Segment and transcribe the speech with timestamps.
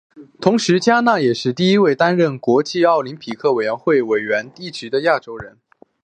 [0.39, 5.59] 同时嘉纳也是第一位担任国际奥林匹克委员会委员一职的亚洲人。